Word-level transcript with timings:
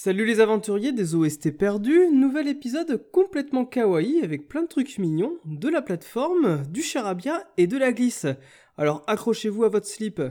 Salut 0.00 0.24
les 0.24 0.38
aventuriers 0.38 0.92
des 0.92 1.16
OST 1.16 1.50
perdus, 1.58 2.06
nouvel 2.12 2.46
épisode 2.46 3.10
complètement 3.10 3.64
kawaii 3.64 4.20
avec 4.22 4.46
plein 4.46 4.62
de 4.62 4.68
trucs 4.68 4.96
mignons, 4.98 5.38
de 5.44 5.68
la 5.68 5.82
plateforme, 5.82 6.62
du 6.68 6.82
charabia 6.82 7.42
et 7.56 7.66
de 7.66 7.76
la 7.76 7.90
glisse. 7.90 8.26
Alors 8.76 9.02
accrochez-vous 9.08 9.64
à 9.64 9.68
votre 9.68 9.88
slip. 9.88 10.22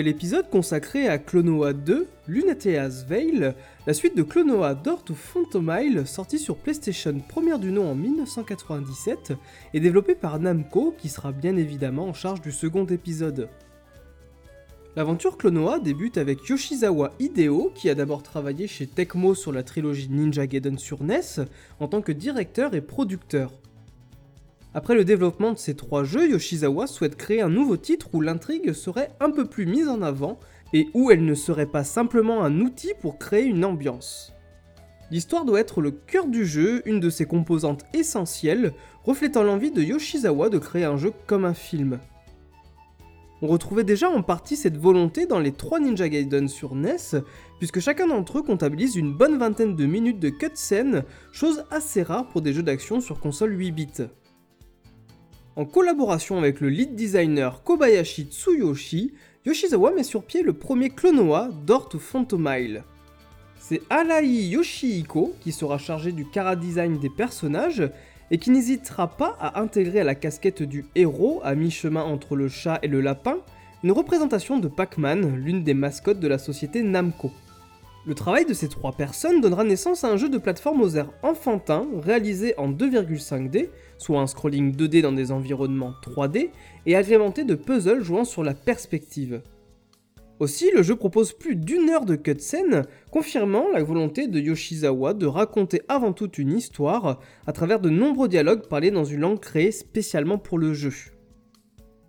Nouvel 0.00 0.14
épisode 0.14 0.48
consacré 0.48 1.08
à 1.08 1.18
Clonoa 1.18 1.74
2, 1.74 2.08
Lunatea's 2.26 3.04
Veil, 3.06 3.52
la 3.86 3.92
suite 3.92 4.16
de 4.16 4.22
Clonoa 4.22 4.74
Door 4.74 5.04
to 5.04 5.14
Phantomile, 5.14 6.06
sortie 6.06 6.38
sur 6.38 6.56
PlayStation 6.56 7.20
première 7.28 7.58
du 7.58 7.70
nom 7.70 7.90
en 7.90 7.94
1997 7.94 9.34
et 9.74 9.80
développée 9.80 10.14
par 10.14 10.38
Namco, 10.38 10.94
qui 10.96 11.10
sera 11.10 11.32
bien 11.32 11.54
évidemment 11.54 12.06
en 12.06 12.14
charge 12.14 12.40
du 12.40 12.50
second 12.50 12.86
épisode. 12.86 13.50
L'aventure 14.96 15.36
Clonoa 15.36 15.80
débute 15.80 16.16
avec 16.16 16.48
Yoshizawa 16.48 17.12
Hideo, 17.18 17.70
qui 17.74 17.90
a 17.90 17.94
d'abord 17.94 18.22
travaillé 18.22 18.68
chez 18.68 18.86
Tecmo 18.86 19.34
sur 19.34 19.52
la 19.52 19.62
trilogie 19.62 20.08
Ninja 20.08 20.46
Gaiden 20.46 20.78
sur 20.78 21.02
NES, 21.02 21.44
en 21.78 21.88
tant 21.88 22.00
que 22.00 22.12
directeur 22.12 22.74
et 22.74 22.80
producteur. 22.80 23.52
Après 24.72 24.94
le 24.94 25.04
développement 25.04 25.52
de 25.52 25.58
ces 25.58 25.74
trois 25.74 26.04
jeux, 26.04 26.30
Yoshizawa 26.30 26.86
souhaite 26.86 27.16
créer 27.16 27.40
un 27.40 27.48
nouveau 27.48 27.76
titre 27.76 28.08
où 28.12 28.20
l'intrigue 28.20 28.72
serait 28.72 29.10
un 29.18 29.30
peu 29.30 29.44
plus 29.44 29.66
mise 29.66 29.88
en 29.88 30.00
avant 30.00 30.38
et 30.72 30.88
où 30.94 31.10
elle 31.10 31.24
ne 31.24 31.34
serait 31.34 31.66
pas 31.66 31.82
simplement 31.82 32.44
un 32.44 32.60
outil 32.60 32.92
pour 33.00 33.18
créer 33.18 33.44
une 33.44 33.64
ambiance. 33.64 34.32
L'histoire 35.10 35.44
doit 35.44 35.58
être 35.58 35.80
le 35.80 35.90
cœur 35.90 36.28
du 36.28 36.46
jeu, 36.46 36.82
une 36.84 37.00
de 37.00 37.10
ses 37.10 37.26
composantes 37.26 37.84
essentielles, 37.94 38.72
reflétant 39.02 39.42
l'envie 39.42 39.72
de 39.72 39.82
Yoshizawa 39.82 40.50
de 40.50 40.58
créer 40.58 40.84
un 40.84 40.96
jeu 40.96 41.12
comme 41.26 41.44
un 41.44 41.54
film. 41.54 41.98
On 43.42 43.48
retrouvait 43.48 43.82
déjà 43.82 44.08
en 44.08 44.22
partie 44.22 44.54
cette 44.54 44.76
volonté 44.76 45.26
dans 45.26 45.40
les 45.40 45.50
trois 45.50 45.80
Ninja 45.80 46.08
Gaiden 46.08 46.46
sur 46.46 46.76
NES, 46.76 47.22
puisque 47.58 47.80
chacun 47.80 48.06
d'entre 48.06 48.38
eux 48.38 48.42
comptabilise 48.42 48.94
une 48.94 49.14
bonne 49.14 49.38
vingtaine 49.38 49.74
de 49.74 49.86
minutes 49.86 50.20
de 50.20 50.28
cutscene, 50.28 51.02
chose 51.32 51.64
assez 51.72 52.04
rare 52.04 52.28
pour 52.28 52.42
des 52.42 52.52
jeux 52.52 52.62
d'action 52.62 53.00
sur 53.00 53.18
console 53.18 53.58
8 53.58 53.72
bits. 53.72 54.06
En 55.56 55.64
collaboration 55.64 56.38
avec 56.38 56.60
le 56.60 56.68
lead 56.68 56.94
designer 56.94 57.64
Kobayashi 57.64 58.28
Tsuyoshi, 58.30 59.12
Yoshizawa 59.44 59.90
met 59.90 60.04
sur 60.04 60.22
pied 60.22 60.42
le 60.42 60.52
premier 60.52 60.90
Clonoa 60.90 61.48
Door 61.66 61.88
to 61.88 61.98
Phantomile. 61.98 62.84
C'est 63.58 63.82
Alai 63.90 64.26
Yoshihiko 64.26 65.34
qui 65.40 65.50
sera 65.50 65.76
chargé 65.76 66.12
du 66.12 66.24
cara 66.24 66.54
design 66.54 67.00
des 67.00 67.10
personnages 67.10 67.90
et 68.30 68.38
qui 68.38 68.50
n'hésitera 68.50 69.08
pas 69.08 69.36
à 69.40 69.60
intégrer 69.60 70.00
à 70.00 70.04
la 70.04 70.14
casquette 70.14 70.62
du 70.62 70.84
héros, 70.94 71.40
à 71.42 71.56
mi-chemin 71.56 72.04
entre 72.04 72.36
le 72.36 72.48
chat 72.48 72.78
et 72.82 72.88
le 72.88 73.00
lapin, 73.00 73.38
une 73.82 73.90
représentation 73.90 74.60
de 74.60 74.68
Pac-Man, 74.68 75.34
l'une 75.34 75.64
des 75.64 75.74
mascottes 75.74 76.20
de 76.20 76.28
la 76.28 76.38
société 76.38 76.84
Namco. 76.84 77.32
Le 78.06 78.14
travail 78.14 78.46
de 78.46 78.54
ces 78.54 78.68
trois 78.68 78.92
personnes 78.92 79.42
donnera 79.42 79.62
naissance 79.62 80.04
à 80.04 80.08
un 80.08 80.16
jeu 80.16 80.30
de 80.30 80.38
plateforme 80.38 80.80
aux 80.80 80.96
airs 80.96 81.12
enfantins, 81.22 81.86
réalisé 82.02 82.54
en 82.56 82.70
2,5D, 82.70 83.68
soit 83.98 84.20
un 84.20 84.26
scrolling 84.26 84.74
2D 84.74 85.02
dans 85.02 85.12
des 85.12 85.32
environnements 85.32 85.92
3D, 86.02 86.48
et 86.86 86.96
agrémenté 86.96 87.44
de 87.44 87.54
puzzles 87.54 88.02
jouant 88.02 88.24
sur 88.24 88.42
la 88.42 88.54
perspective. 88.54 89.42
Aussi, 90.38 90.70
le 90.74 90.82
jeu 90.82 90.96
propose 90.96 91.34
plus 91.34 91.54
d'une 91.54 91.90
heure 91.90 92.06
de 92.06 92.16
cutscene, 92.16 92.86
confirmant 93.10 93.66
la 93.70 93.82
volonté 93.82 94.26
de 94.26 94.40
Yoshizawa 94.40 95.12
de 95.12 95.26
raconter 95.26 95.82
avant 95.88 96.14
tout 96.14 96.30
une 96.38 96.56
histoire 96.56 97.20
à 97.46 97.52
travers 97.52 97.80
de 97.80 97.90
nombreux 97.90 98.28
dialogues 98.28 98.66
parlés 98.66 98.90
dans 98.90 99.04
une 99.04 99.20
langue 99.20 99.40
créée 99.40 99.72
spécialement 99.72 100.38
pour 100.38 100.56
le 100.56 100.72
jeu. 100.72 100.94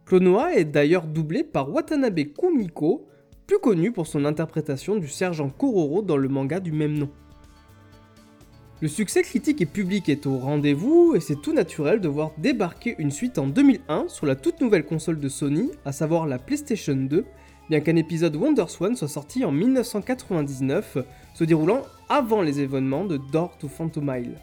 Clonoa 0.06 0.53
est 0.53 0.63
d'ailleurs 0.63 1.07
doublé 1.07 1.44
par 1.44 1.74
Watanabe 1.74 2.22
Kumiko, 2.34 3.09
plus 3.47 3.59
connu 3.59 3.91
pour 3.91 4.07
son 4.07 4.25
interprétation 4.25 4.96
du 4.96 5.07
sergent 5.07 5.50
Kororo 5.50 6.02
dans 6.02 6.18
le 6.18 6.29
manga 6.29 6.59
du 6.59 6.72
même 6.72 6.97
nom. 6.97 7.09
Le 8.81 8.88
succès 8.88 9.22
critique 9.22 9.62
et 9.62 9.68
public 9.68 10.09
est 10.09 10.25
au 10.25 10.40
rendez-vous 10.40 11.13
et 11.16 11.19
c'est 11.19 11.40
tout 11.40 11.53
naturel 11.53 12.01
de 12.01 12.07
voir 12.07 12.31
débarquer 12.40 12.96
une 12.97 13.12
suite 13.12 13.38
en 13.38 13.46
2001 13.46 14.07
sur 14.07 14.25
la 14.25 14.35
toute 14.35 14.59
nouvelle 14.59 14.85
console 14.85 15.19
de 15.19 15.30
Sony, 15.30 15.69
à 15.85 15.91
savoir 15.91 16.25
la 16.25 16.40
PlayStation 16.40 16.96
2, 16.96 17.24
bien 17.69 17.80
qu'un 17.80 17.96
épisode 17.96 18.35
WonderSwan 18.35 18.96
soit 18.96 19.07
sorti 19.07 19.46
en 19.46 19.51
1999, 19.51 20.97
se 21.35 21.44
déroulant 21.44 21.84
avant 22.09 22.41
les 22.41 22.59
événements 22.59 23.06
de 23.06 23.18
Door 23.31 23.57
to 23.59 23.68
Phantomile. 23.68 24.40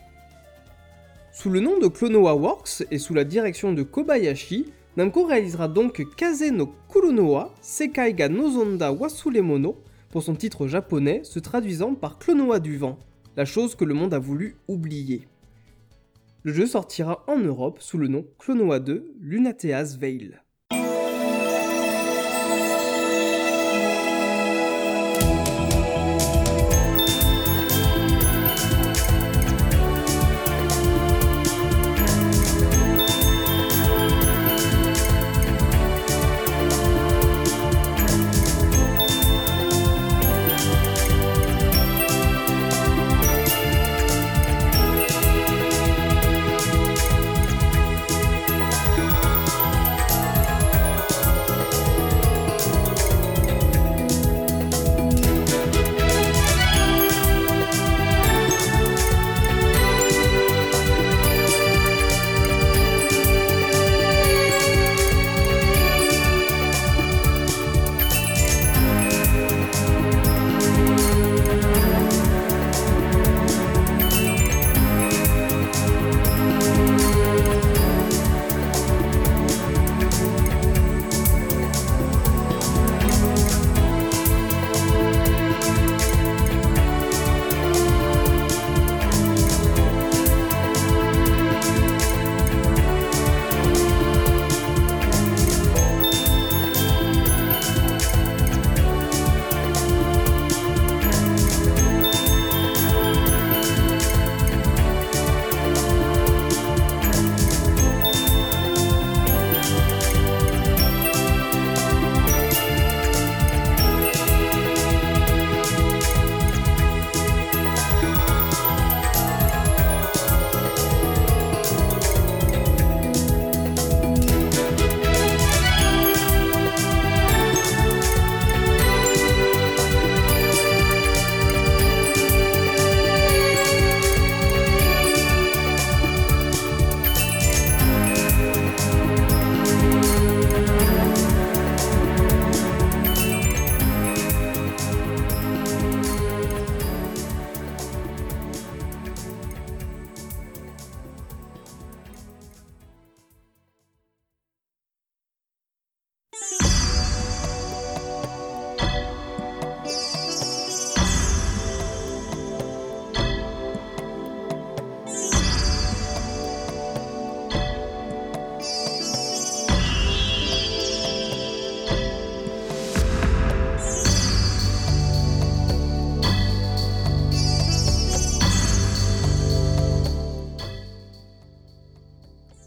Sous 1.33 1.51
le 1.51 1.59
nom 1.59 1.79
de 1.79 1.89
Clonoa 1.89 2.35
Works 2.35 2.85
et 2.93 2.99
sous 2.99 3.15
la 3.15 3.25
direction 3.25 3.73
de 3.73 3.83
Kobayashi, 3.83 4.67
Namco 4.99 5.27
réalisera 5.27 5.69
donc 5.69 6.05
Kaze 6.17 6.51
no 6.51 6.75
Kurunoa 6.89 7.55
Sekai 7.61 8.15
ga 8.15 8.29
Nozonda 8.29 8.91
Wasulemono 8.91 9.77
pour 10.11 10.25
son 10.25 10.35
titre 10.35 10.67
japonais, 10.67 11.21
se 11.23 11.39
traduisant 11.39 11.95
par 11.95 12.19
Clonoa 12.19 12.59
du 12.59 12.79
vent, 12.79 12.99
la 13.37 13.45
chose 13.45 13.77
que 13.77 13.85
le 13.85 13.95
monde 13.95 14.13
a 14.13 14.19
voulu 14.19 14.57
oublier. 14.67 15.29
Le 16.43 16.53
jeu 16.53 16.67
sortira 16.67 17.23
en 17.29 17.39
Europe 17.39 17.81
sous 17.81 17.97
le 17.97 18.09
nom 18.09 18.27
Clonoa 18.41 18.81
2 18.81 19.15
Lunatea's 19.21 19.97
Veil. 19.97 20.41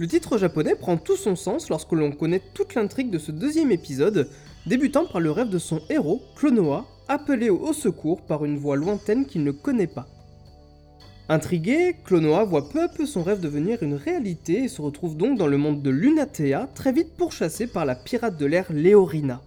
Le 0.01 0.07
titre 0.07 0.39
japonais 0.39 0.73
prend 0.73 0.97
tout 0.97 1.15
son 1.15 1.35
sens 1.35 1.69
lorsque 1.69 1.91
l'on 1.91 2.11
connaît 2.11 2.41
toute 2.55 2.73
l'intrigue 2.73 3.11
de 3.11 3.19
ce 3.19 3.31
deuxième 3.31 3.71
épisode, 3.71 4.31
débutant 4.65 5.05
par 5.05 5.21
le 5.21 5.29
rêve 5.29 5.49
de 5.49 5.59
son 5.59 5.79
héros, 5.91 6.23
Clonoa, 6.35 6.87
appelé 7.07 7.51
au 7.51 7.71
secours 7.71 8.23
par 8.23 8.43
une 8.43 8.57
voix 8.57 8.75
lointaine 8.75 9.27
qu'il 9.27 9.43
ne 9.43 9.51
connaît 9.51 9.85
pas. 9.85 10.07
Intrigué, 11.29 11.97
Clonoa 12.03 12.45
voit 12.45 12.67
peu 12.67 12.81
à 12.81 12.87
peu 12.87 13.05
son 13.05 13.21
rêve 13.21 13.41
devenir 13.41 13.83
une 13.83 13.93
réalité 13.93 14.63
et 14.63 14.69
se 14.69 14.81
retrouve 14.81 15.17
donc 15.17 15.37
dans 15.37 15.45
le 15.45 15.57
monde 15.57 15.83
de 15.83 15.91
Lunatea, 15.91 16.67
très 16.73 16.93
vite 16.93 17.13
pourchassé 17.15 17.67
par 17.67 17.85
la 17.85 17.93
pirate 17.93 18.39
de 18.39 18.47
l'air 18.47 18.73
Léorina. 18.73 19.43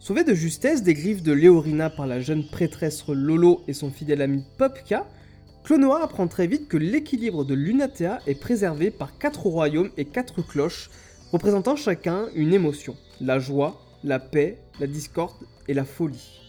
Sauvé 0.00 0.24
de 0.24 0.32
justesse 0.32 0.84
des 0.84 0.94
griffes 0.94 1.22
de 1.22 1.32
Léorina 1.32 1.90
par 1.90 2.06
la 2.06 2.20
jeune 2.20 2.46
prêtresse 2.46 3.06
Lolo 3.08 3.60
et 3.68 3.74
son 3.74 3.90
fidèle 3.90 4.22
ami 4.22 4.42
Popka, 4.56 5.06
Clonoa 5.66 6.00
apprend 6.00 6.28
très 6.28 6.46
vite 6.46 6.68
que 6.68 6.76
l'équilibre 6.76 7.44
de 7.44 7.52
Lunatea 7.52 8.20
est 8.28 8.38
préservé 8.38 8.92
par 8.92 9.18
quatre 9.18 9.46
royaumes 9.46 9.90
et 9.96 10.04
quatre 10.04 10.40
cloches, 10.40 10.90
représentant 11.32 11.74
chacun 11.74 12.28
une 12.36 12.54
émotion, 12.54 12.94
la 13.20 13.40
joie, 13.40 13.82
la 14.04 14.20
paix, 14.20 14.60
la 14.78 14.86
discorde 14.86 15.44
et 15.66 15.74
la 15.74 15.84
folie. 15.84 16.40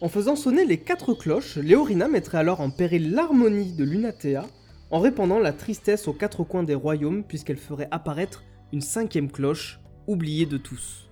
En 0.00 0.08
faisant 0.08 0.36
sonner 0.36 0.64
les 0.64 0.78
quatre 0.78 1.12
cloches, 1.12 1.56
Léorina 1.56 2.08
mettrait 2.08 2.38
alors 2.38 2.62
en 2.62 2.70
péril 2.70 3.12
l'harmonie 3.12 3.72
de 3.74 3.84
Lunatea, 3.84 4.46
en 4.90 5.00
répandant 5.00 5.38
la 5.38 5.52
tristesse 5.52 6.08
aux 6.08 6.14
quatre 6.14 6.44
coins 6.44 6.62
des 6.62 6.74
royaumes 6.74 7.24
puisqu'elle 7.24 7.58
ferait 7.58 7.88
apparaître 7.90 8.42
une 8.72 8.80
cinquième 8.80 9.30
cloche, 9.30 9.80
oubliée 10.06 10.46
de 10.46 10.56
tous. 10.56 11.03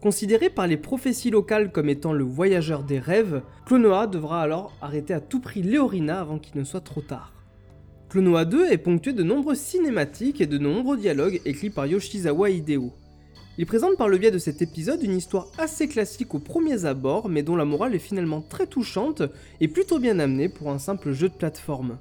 Considéré 0.00 0.48
par 0.48 0.68
les 0.68 0.76
prophéties 0.76 1.30
locales 1.30 1.72
comme 1.72 1.88
étant 1.88 2.12
le 2.12 2.22
voyageur 2.22 2.84
des 2.84 3.00
rêves, 3.00 3.42
Clonoa 3.66 4.06
devra 4.06 4.42
alors 4.42 4.72
arrêter 4.80 5.12
à 5.12 5.20
tout 5.20 5.40
prix 5.40 5.60
Léorina 5.62 6.20
avant 6.20 6.38
qu'il 6.38 6.56
ne 6.58 6.64
soit 6.64 6.80
trop 6.80 7.00
tard. 7.00 7.32
Clonoa 8.08 8.44
2 8.44 8.70
est 8.70 8.78
ponctué 8.78 9.12
de 9.12 9.24
nombreuses 9.24 9.58
cinématiques 9.58 10.40
et 10.40 10.46
de 10.46 10.56
nombreux 10.56 10.96
dialogues 10.96 11.40
écrits 11.44 11.70
par 11.70 11.86
Yoshizawa 11.86 12.48
Hideo. 12.50 12.92
Il 13.58 13.66
présente 13.66 13.96
par 13.96 14.08
le 14.08 14.18
biais 14.18 14.30
de 14.30 14.38
cet 14.38 14.62
épisode 14.62 15.02
une 15.02 15.16
histoire 15.16 15.48
assez 15.58 15.88
classique 15.88 16.32
aux 16.32 16.38
premiers 16.38 16.84
abords, 16.84 17.28
mais 17.28 17.42
dont 17.42 17.56
la 17.56 17.64
morale 17.64 17.96
est 17.96 17.98
finalement 17.98 18.40
très 18.40 18.68
touchante 18.68 19.24
et 19.60 19.66
plutôt 19.66 19.98
bien 19.98 20.20
amenée 20.20 20.48
pour 20.48 20.70
un 20.70 20.78
simple 20.78 21.10
jeu 21.10 21.28
de 21.28 21.34
plateforme. 21.34 21.98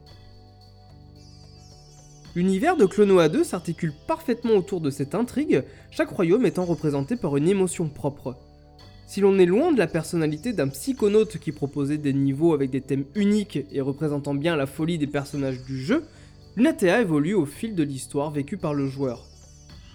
L'univers 2.37 2.77
de 2.77 2.85
Clonoa 2.85 3.29
2 3.29 3.43
s'articule 3.43 3.93
parfaitement 4.05 4.53
autour 4.53 4.79
de 4.79 4.91
cette 4.91 5.15
intrigue, 5.15 5.63
chaque 5.89 6.11
royaume 6.11 6.45
étant 6.45 6.65
représenté 6.65 7.15
par 7.15 7.35
une 7.35 7.47
émotion 7.47 7.89
propre. 7.89 8.35
Si 9.07 9.21
l'on 9.21 9.39
est 9.39 9.47
loin 9.47 9.71
de 9.71 9.79
la 9.79 9.87
personnalité 9.87 10.53
d'un 10.53 10.67
psychonaute 10.67 11.39
qui 11.39 11.51
proposait 11.51 11.97
des 11.97 12.13
niveaux 12.13 12.53
avec 12.53 12.69
des 12.69 12.81
thèmes 12.81 13.05
uniques 13.15 13.57
et 13.71 13.81
représentant 13.81 14.35
bien 14.35 14.55
la 14.55 14.67
folie 14.67 14.99
des 14.99 15.07
personnages 15.07 15.63
du 15.63 15.83
jeu, 15.83 16.03
Lunatea 16.55 17.01
évolue 17.01 17.33
au 17.33 17.47
fil 17.47 17.73
de 17.73 17.81
l'histoire 17.81 18.29
vécue 18.29 18.57
par 18.57 18.75
le 18.75 18.85
joueur. 18.85 19.25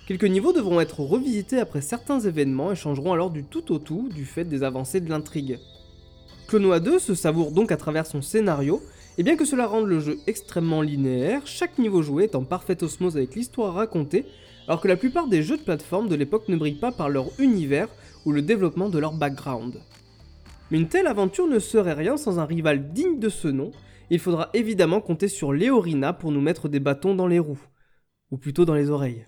Quelques 0.09 0.25
niveaux 0.25 0.53
devront 0.53 0.81
être 0.81 0.99
revisités 0.99 1.61
après 1.61 1.81
certains 1.81 2.19
événements 2.19 2.73
et 2.73 2.77
changeront 2.77 3.13
alors 3.13 3.31
du 3.31 3.45
tout 3.45 3.71
au 3.71 3.79
tout 3.79 4.09
du 4.13 4.25
fait 4.25 4.45
des 4.45 4.65
avancées 4.65 5.01
de 5.01 5.09
l'intrigue. 5.09 5.61
Clonoa 6.49 6.81
2 6.81 6.99
se 6.99 7.15
savoure 7.15 7.53
donc 7.53 7.71
à 7.71 7.77
travers 7.77 8.05
son 8.05 8.21
scénario 8.21 8.83
et 9.19 9.23
bien 9.23 9.37
que 9.37 9.45
cela 9.45 9.67
rende 9.67 9.87
le 9.87 10.01
jeu 10.01 10.19
extrêmement 10.27 10.81
linéaire, 10.81 11.47
chaque 11.47 11.79
niveau 11.79 12.03
joué 12.03 12.25
est 12.25 12.35
en 12.35 12.45
parfaite 12.45 12.83
osmose 12.83 13.17
avec 13.17 13.35
l'histoire 13.35 13.75
racontée, 13.75 14.25
alors 14.67 14.81
que 14.81 14.89
la 14.89 14.97
plupart 14.97 15.27
des 15.27 15.43
jeux 15.43 15.59
de 15.59 15.63
plateforme 15.63 16.09
de 16.09 16.15
l'époque 16.15 16.49
ne 16.49 16.57
brillent 16.57 16.75
pas 16.75 16.93
par 16.93 17.09
leur 17.09 17.27
univers 17.39 17.89
ou 18.25 18.33
le 18.33 18.43
développement 18.43 18.89
de 18.89 18.99
leur 18.99 19.13
background. 19.13 19.81
Une 20.71 20.89
telle 20.89 21.07
aventure 21.07 21.47
ne 21.47 21.59
serait 21.59 21.93
rien 21.93 22.17
sans 22.17 22.39
un 22.39 22.47
rival 22.47 22.93
digne 22.93 23.19
de 23.19 23.29
ce 23.29 23.49
nom, 23.49 23.73
il 24.09 24.19
faudra 24.19 24.49
évidemment 24.55 25.01
compter 25.01 25.29
sur 25.29 25.53
Léorina 25.53 26.13
pour 26.13 26.33
nous 26.33 26.41
mettre 26.41 26.69
des 26.69 26.81
bâtons 26.81 27.15
dans 27.15 27.27
les 27.27 27.39
roues, 27.39 27.67
ou 28.31 28.39
plutôt 28.39 28.65
dans 28.65 28.75
les 28.75 28.89
oreilles. 28.89 29.27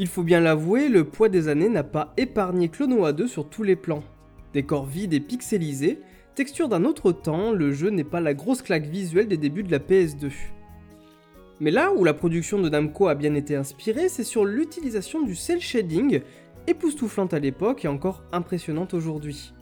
Il 0.00 0.06
faut 0.06 0.22
bien 0.22 0.38
l'avouer, 0.38 0.88
le 0.88 1.02
poids 1.02 1.28
des 1.28 1.48
années 1.48 1.68
n'a 1.68 1.82
pas 1.82 2.14
épargné 2.16 2.68
Clonoa 2.68 3.12
2 3.12 3.26
sur 3.26 3.48
tous 3.48 3.64
les 3.64 3.74
plans. 3.74 4.04
Décor 4.54 4.86
vide 4.86 5.12
et 5.12 5.18
pixelisé, 5.18 5.98
texture 6.36 6.68
d'un 6.68 6.84
autre 6.84 7.10
temps, 7.10 7.50
le 7.50 7.72
jeu 7.72 7.90
n'est 7.90 8.04
pas 8.04 8.20
la 8.20 8.32
grosse 8.32 8.62
claque 8.62 8.86
visuelle 8.86 9.26
des 9.26 9.36
débuts 9.36 9.64
de 9.64 9.72
la 9.72 9.80
PS2. 9.80 10.30
Mais 11.58 11.72
là 11.72 11.92
où 11.92 12.04
la 12.04 12.14
production 12.14 12.60
de 12.60 12.68
Namco 12.68 13.08
a 13.08 13.16
bien 13.16 13.34
été 13.34 13.56
inspirée, 13.56 14.08
c'est 14.08 14.22
sur 14.22 14.44
l'utilisation 14.44 15.22
du 15.22 15.34
cel 15.34 15.60
shading, 15.60 16.20
époustouflante 16.68 17.34
à 17.34 17.40
l'époque 17.40 17.84
et 17.84 17.88
encore 17.88 18.22
impressionnante 18.30 18.94
aujourd'hui. 18.94 19.52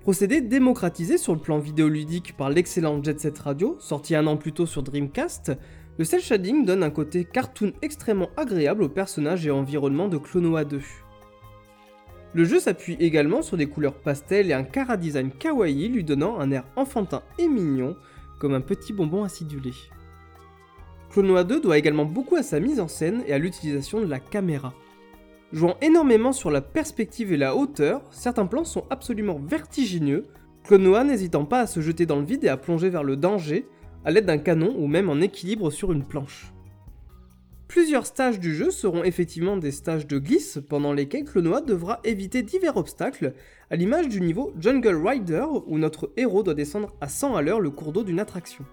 Procédé 0.00 0.40
démocratisé 0.40 1.16
sur 1.16 1.32
le 1.32 1.40
plan 1.40 1.60
vidéoludique 1.60 2.36
par 2.36 2.50
l'excellent 2.50 3.00
Jet 3.04 3.20
Set 3.20 3.38
Radio, 3.38 3.76
sorti 3.78 4.16
un 4.16 4.26
an 4.26 4.36
plus 4.36 4.52
tôt 4.52 4.66
sur 4.66 4.82
Dreamcast, 4.82 5.52
le 5.98 6.04
cel 6.04 6.20
shading 6.20 6.64
donne 6.64 6.82
un 6.82 6.90
côté 6.90 7.24
cartoon 7.24 7.72
extrêmement 7.80 8.28
agréable 8.36 8.82
aux 8.82 8.88
personnages 8.88 9.46
et 9.46 9.50
environnements 9.50 10.08
de 10.08 10.18
Clonoa 10.18 10.64
2. 10.64 10.80
Le 12.34 12.44
jeu 12.44 12.60
s'appuie 12.60 12.96
également 13.00 13.40
sur 13.40 13.56
des 13.56 13.66
couleurs 13.66 13.94
pastel 13.94 14.50
et 14.50 14.52
un 14.52 14.62
cara 14.62 14.98
design 14.98 15.30
kawaii 15.30 15.88
lui 15.88 16.04
donnant 16.04 16.38
un 16.38 16.50
air 16.50 16.64
enfantin 16.76 17.22
et 17.38 17.48
mignon, 17.48 17.96
comme 18.38 18.52
un 18.52 18.60
petit 18.60 18.92
bonbon 18.92 19.24
acidulé. 19.24 19.72
Clonoa 21.10 21.44
2 21.44 21.60
doit 21.60 21.78
également 21.78 22.04
beaucoup 22.04 22.36
à 22.36 22.42
sa 22.42 22.60
mise 22.60 22.78
en 22.78 22.88
scène 22.88 23.22
et 23.26 23.32
à 23.32 23.38
l'utilisation 23.38 24.00
de 24.00 24.06
la 24.06 24.20
caméra. 24.20 24.74
Jouant 25.52 25.78
énormément 25.80 26.32
sur 26.32 26.50
la 26.50 26.60
perspective 26.60 27.32
et 27.32 27.38
la 27.38 27.56
hauteur, 27.56 28.02
certains 28.10 28.44
plans 28.44 28.64
sont 28.64 28.84
absolument 28.90 29.40
vertigineux, 29.42 30.24
Clonoa 30.64 31.04
n'hésitant 31.04 31.46
pas 31.46 31.60
à 31.60 31.66
se 31.66 31.80
jeter 31.80 32.04
dans 32.04 32.18
le 32.18 32.26
vide 32.26 32.44
et 32.44 32.48
à 32.48 32.58
plonger 32.58 32.90
vers 32.90 33.04
le 33.04 33.16
danger, 33.16 33.66
à 34.06 34.12
l'aide 34.12 34.24
d'un 34.24 34.38
canon 34.38 34.72
ou 34.78 34.86
même 34.86 35.10
en 35.10 35.20
équilibre 35.20 35.70
sur 35.70 35.90
une 35.90 36.04
planche. 36.04 36.52
Plusieurs 37.66 38.06
stages 38.06 38.38
du 38.38 38.54
jeu 38.54 38.70
seront 38.70 39.02
effectivement 39.02 39.56
des 39.56 39.72
stages 39.72 40.06
de 40.06 40.18
glisse 40.18 40.60
pendant 40.68 40.92
lesquels 40.92 41.24
Clonoa 41.24 41.60
devra 41.60 41.98
éviter 42.04 42.42
divers 42.42 42.76
obstacles, 42.76 43.34
à 43.68 43.74
l'image 43.74 44.08
du 44.08 44.20
niveau 44.20 44.54
Jungle 44.60 44.94
Rider 45.04 45.44
où 45.66 45.76
notre 45.76 46.12
héros 46.16 46.44
doit 46.44 46.54
descendre 46.54 46.94
à 47.00 47.08
100 47.08 47.34
à 47.34 47.42
l'heure 47.42 47.60
le 47.60 47.70
cours 47.70 47.92
d'eau 47.92 48.04
d'une 48.04 48.20
attraction. 48.20 48.64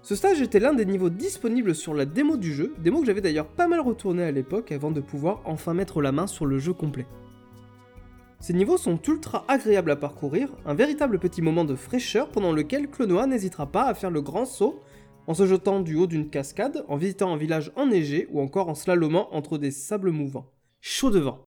Ce 0.00 0.16
stage 0.16 0.40
était 0.40 0.58
l'un 0.58 0.72
des 0.72 0.86
niveaux 0.86 1.10
disponibles 1.10 1.74
sur 1.74 1.92
la 1.92 2.06
démo 2.06 2.38
du 2.38 2.54
jeu, 2.54 2.74
démo 2.78 3.00
que 3.00 3.06
j'avais 3.06 3.20
d'ailleurs 3.20 3.48
pas 3.48 3.68
mal 3.68 3.80
retourné 3.80 4.24
à 4.24 4.32
l'époque 4.32 4.72
avant 4.72 4.90
de 4.90 5.02
pouvoir 5.02 5.42
enfin 5.44 5.74
mettre 5.74 6.00
la 6.00 6.12
main 6.12 6.26
sur 6.26 6.46
le 6.46 6.58
jeu 6.58 6.72
complet. 6.72 7.06
Ces 8.42 8.54
niveaux 8.54 8.76
sont 8.76 9.00
ultra 9.06 9.44
agréables 9.46 9.92
à 9.92 9.96
parcourir, 9.96 10.48
un 10.66 10.74
véritable 10.74 11.20
petit 11.20 11.40
moment 11.40 11.64
de 11.64 11.76
fraîcheur 11.76 12.28
pendant 12.28 12.50
lequel 12.50 12.90
Clonoa 12.90 13.28
n'hésitera 13.28 13.70
pas 13.70 13.84
à 13.84 13.94
faire 13.94 14.10
le 14.10 14.20
grand 14.20 14.46
saut 14.46 14.80
en 15.28 15.34
se 15.34 15.46
jetant 15.46 15.78
du 15.78 15.94
haut 15.94 16.08
d'une 16.08 16.28
cascade, 16.28 16.84
en 16.88 16.96
visitant 16.96 17.32
un 17.32 17.36
village 17.36 17.70
enneigé 17.76 18.26
ou 18.32 18.40
encore 18.40 18.68
en 18.68 18.74
slalomant 18.74 19.32
entre 19.32 19.58
des 19.58 19.70
sables 19.70 20.10
mouvants. 20.10 20.50
Chaud 20.80 21.10
devant. 21.10 21.44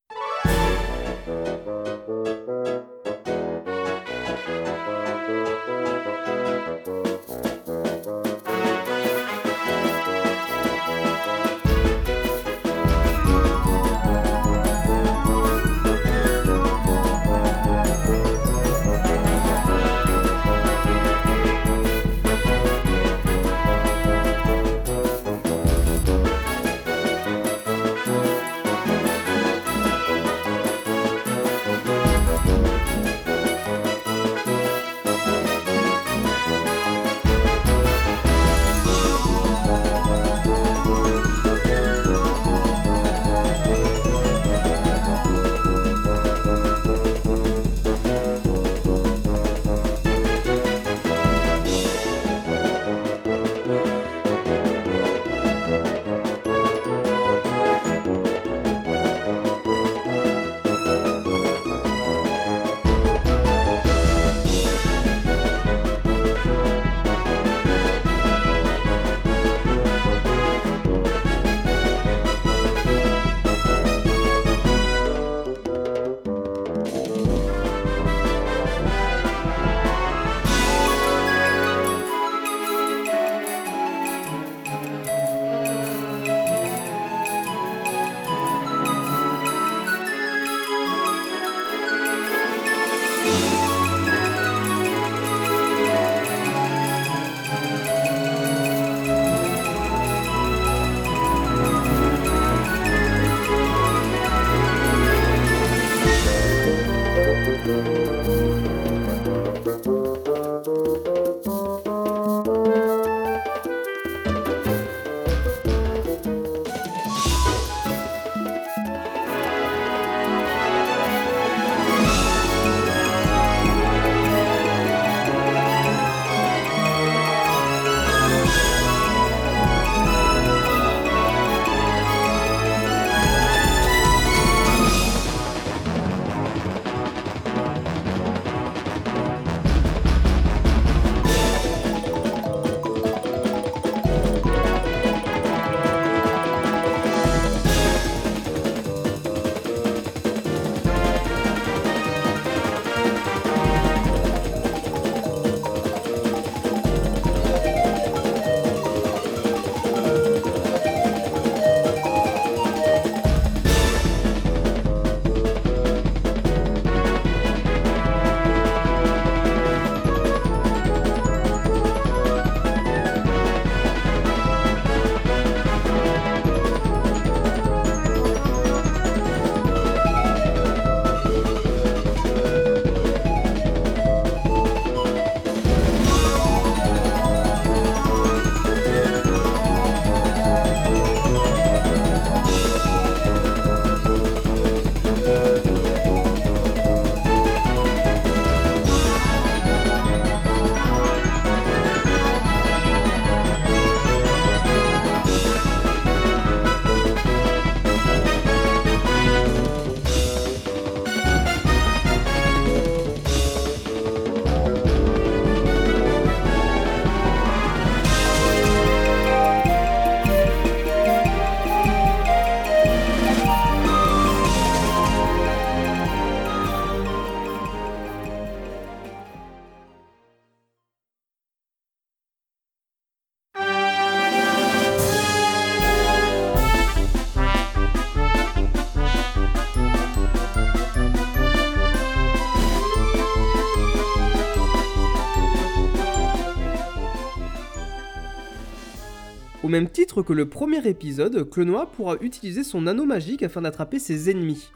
Titre 249.87 250.21
que 250.21 250.33
le 250.33 250.47
premier 250.47 250.87
épisode, 250.87 251.49
Clonoa 251.49 251.85
pourra 251.87 252.15
utiliser 252.21 252.63
son 252.63 252.87
anneau 252.87 253.05
magique 253.05 253.43
afin 253.43 253.61
d'attraper 253.61 253.99
ses 253.99 254.29
ennemis. 254.29 254.71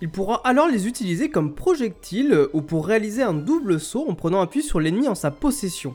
Il 0.00 0.10
pourra 0.10 0.40
alors 0.44 0.68
les 0.68 0.86
utiliser 0.86 1.30
comme 1.30 1.54
projectiles 1.54 2.48
ou 2.52 2.62
pour 2.62 2.86
réaliser 2.86 3.22
un 3.22 3.34
double 3.34 3.80
saut 3.80 4.06
en 4.08 4.14
prenant 4.14 4.40
appui 4.40 4.62
sur 4.62 4.80
l'ennemi 4.80 5.08
en 5.08 5.14
sa 5.14 5.30
possession. 5.30 5.94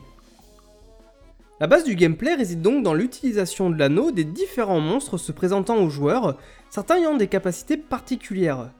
La 1.60 1.66
base 1.66 1.84
du 1.84 1.94
gameplay 1.94 2.34
réside 2.34 2.62
donc 2.62 2.82
dans 2.82 2.94
l'utilisation 2.94 3.68
de 3.68 3.78
l'anneau 3.78 4.12
des 4.12 4.24
différents 4.24 4.80
monstres 4.80 5.18
se 5.18 5.30
présentant 5.30 5.76
aux 5.76 5.90
joueurs, 5.90 6.38
certains 6.70 6.96
ayant 6.96 7.16
des 7.16 7.26
capacités 7.26 7.76
particulières. 7.76 8.70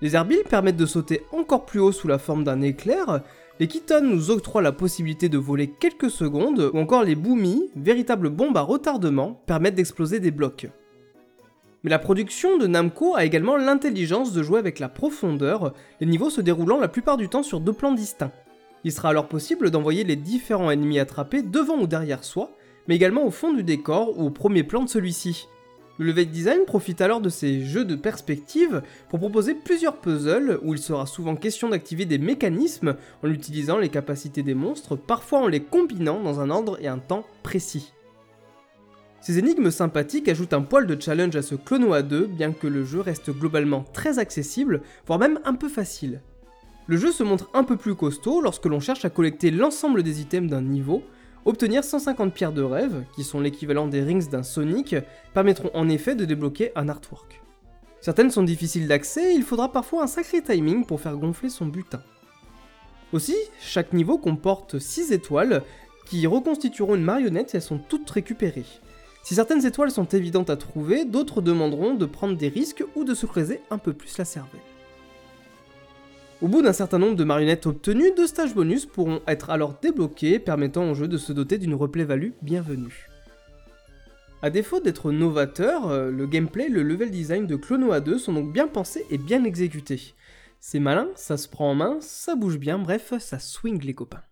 Les 0.00 0.16
Herbiles 0.16 0.42
permettent 0.48 0.78
de 0.78 0.86
sauter 0.86 1.22
encore 1.30 1.66
plus 1.66 1.78
haut 1.78 1.92
sous 1.92 2.08
la 2.08 2.18
forme 2.18 2.42
d'un 2.42 2.62
éclair, 2.62 3.20
les 3.60 3.68
Kiton 3.68 4.02
nous 4.02 4.30
octroient 4.30 4.62
la 4.62 4.72
possibilité 4.72 5.28
de 5.28 5.38
voler 5.38 5.68
quelques 5.68 6.10
secondes, 6.10 6.70
ou 6.72 6.78
encore 6.78 7.04
les 7.04 7.14
Boomies, 7.14 7.70
véritables 7.76 8.30
bombes 8.30 8.56
à 8.56 8.62
retardement, 8.62 9.40
permettent 9.46 9.74
d'exploser 9.74 10.20
des 10.20 10.30
blocs. 10.30 10.68
Mais 11.84 11.90
la 11.90 11.98
production 11.98 12.58
de 12.58 12.66
Namco 12.66 13.14
a 13.14 13.24
également 13.24 13.56
l'intelligence 13.56 14.32
de 14.32 14.42
jouer 14.42 14.58
avec 14.58 14.78
la 14.78 14.88
profondeur, 14.88 15.74
les 16.00 16.06
niveaux 16.06 16.30
se 16.30 16.40
déroulant 16.40 16.78
la 16.78 16.88
plupart 16.88 17.16
du 17.16 17.28
temps 17.28 17.42
sur 17.42 17.60
deux 17.60 17.72
plans 17.72 17.92
distincts. 17.92 18.32
Il 18.84 18.92
sera 18.92 19.10
alors 19.10 19.28
possible 19.28 19.70
d'envoyer 19.70 20.04
les 20.04 20.16
différents 20.16 20.70
ennemis 20.70 20.98
attrapés 20.98 21.42
devant 21.42 21.78
ou 21.78 21.86
derrière 21.86 22.24
soi, 22.24 22.50
mais 22.88 22.96
également 22.96 23.24
au 23.24 23.30
fond 23.30 23.52
du 23.52 23.62
décor 23.62 24.18
ou 24.18 24.26
au 24.26 24.30
premier 24.30 24.64
plan 24.64 24.82
de 24.82 24.88
celui-ci. 24.88 25.46
Le 25.98 26.12
design 26.24 26.64
profite 26.64 27.00
alors 27.02 27.20
de 27.20 27.28
ces 27.28 27.64
jeux 27.64 27.84
de 27.84 27.96
perspective 27.96 28.82
pour 29.10 29.18
proposer 29.18 29.54
plusieurs 29.54 29.98
puzzles 29.98 30.58
où 30.62 30.72
il 30.72 30.80
sera 30.80 31.06
souvent 31.06 31.36
question 31.36 31.68
d'activer 31.68 32.06
des 32.06 32.18
mécanismes 32.18 32.96
en 33.22 33.28
utilisant 33.28 33.78
les 33.78 33.90
capacités 33.90 34.42
des 34.42 34.54
monstres, 34.54 34.96
parfois 34.96 35.40
en 35.40 35.48
les 35.48 35.60
combinant 35.60 36.20
dans 36.22 36.40
un 36.40 36.48
ordre 36.48 36.78
et 36.80 36.88
un 36.88 36.98
temps 36.98 37.26
précis. 37.42 37.92
Ces 39.20 39.38
énigmes 39.38 39.70
sympathiques 39.70 40.28
ajoutent 40.28 40.54
un 40.54 40.62
poil 40.62 40.86
de 40.86 41.00
challenge 41.00 41.36
à 41.36 41.42
ce 41.42 41.54
Clonoa 41.54 42.02
2, 42.02 42.26
bien 42.26 42.52
que 42.52 42.66
le 42.66 42.84
jeu 42.84 43.00
reste 43.00 43.30
globalement 43.30 43.84
très 43.92 44.18
accessible, 44.18 44.80
voire 45.06 45.18
même 45.18 45.38
un 45.44 45.54
peu 45.54 45.68
facile. 45.68 46.22
Le 46.88 46.96
jeu 46.96 47.12
se 47.12 47.22
montre 47.22 47.48
un 47.54 47.62
peu 47.62 47.76
plus 47.76 47.94
costaud 47.94 48.40
lorsque 48.40 48.66
l'on 48.66 48.80
cherche 48.80 49.04
à 49.04 49.10
collecter 49.10 49.52
l'ensemble 49.52 50.02
des 50.02 50.20
items 50.20 50.50
d'un 50.50 50.62
niveau, 50.62 51.04
obtenir 51.44 51.84
150 51.84 52.32
pierres 52.32 52.52
de 52.52 52.62
rêve, 52.62 53.04
qui 53.14 53.24
sont 53.24 53.40
l'équivalent 53.40 53.86
des 53.86 54.02
rings 54.02 54.28
d'un 54.28 54.42
Sonic, 54.42 54.96
permettront 55.34 55.70
en 55.74 55.88
effet 55.88 56.14
de 56.14 56.24
débloquer 56.24 56.72
un 56.76 56.88
artwork. 56.88 57.42
Certaines 58.00 58.30
sont 58.30 58.42
difficiles 58.42 58.88
d'accès 58.88 59.32
et 59.32 59.36
il 59.36 59.42
faudra 59.42 59.70
parfois 59.70 60.02
un 60.02 60.06
sacré 60.08 60.42
timing 60.42 60.84
pour 60.84 61.00
faire 61.00 61.16
gonfler 61.16 61.48
son 61.48 61.66
butin. 61.66 62.02
Aussi, 63.12 63.36
chaque 63.60 63.92
niveau 63.92 64.18
comporte 64.18 64.78
6 64.78 65.12
étoiles 65.12 65.62
qui 66.06 66.26
reconstitueront 66.26 66.94
une 66.94 67.04
marionnette 67.04 67.50
si 67.50 67.56
elles 67.56 67.62
sont 67.62 67.78
toutes 67.78 68.10
récupérées. 68.10 68.64
Si 69.22 69.36
certaines 69.36 69.64
étoiles 69.64 69.92
sont 69.92 70.06
évidentes 70.06 70.50
à 70.50 70.56
trouver, 70.56 71.04
d'autres 71.04 71.42
demanderont 71.42 71.94
de 71.94 72.06
prendre 72.06 72.36
des 72.36 72.48
risques 72.48 72.84
ou 72.96 73.04
de 73.04 73.14
se 73.14 73.26
creuser 73.26 73.60
un 73.70 73.78
peu 73.78 73.92
plus 73.92 74.18
la 74.18 74.24
cervelle. 74.24 74.60
Au 76.42 76.48
bout 76.48 76.60
d'un 76.60 76.72
certain 76.72 76.98
nombre 76.98 77.14
de 77.14 77.22
marionnettes 77.22 77.66
obtenues, 77.66 78.10
deux 78.16 78.26
stages 78.26 78.52
bonus 78.52 78.84
pourront 78.84 79.20
être 79.28 79.50
alors 79.50 79.78
débloqués, 79.80 80.40
permettant 80.40 80.90
au 80.90 80.94
jeu 80.94 81.06
de 81.06 81.16
se 81.16 81.32
doter 81.32 81.56
d'une 81.56 81.76
replay 81.76 82.02
value 82.02 82.32
bienvenue. 82.42 83.08
A 84.42 84.50
défaut 84.50 84.80
d'être 84.80 85.12
novateur, 85.12 85.86
euh, 85.86 86.10
le 86.10 86.26
gameplay 86.26 86.64
et 86.64 86.68
le 86.68 86.82
level 86.82 87.12
design 87.12 87.46
de 87.46 87.54
Clonoa 87.54 88.00
2 88.00 88.18
sont 88.18 88.32
donc 88.32 88.52
bien 88.52 88.66
pensés 88.66 89.06
et 89.08 89.18
bien 89.18 89.44
exécutés. 89.44 90.14
C'est 90.58 90.80
malin, 90.80 91.06
ça 91.14 91.36
se 91.36 91.48
prend 91.48 91.70
en 91.70 91.74
main, 91.76 91.98
ça 92.00 92.34
bouge 92.34 92.58
bien, 92.58 92.76
bref, 92.76 93.14
ça 93.20 93.38
swing 93.38 93.80
les 93.84 93.94
copains. 93.94 94.24